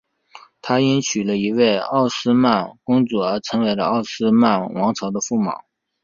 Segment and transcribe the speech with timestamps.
[0.63, 5.53] 他因娶了一位奥斯曼公主而成为了奥斯曼王朝的驸马。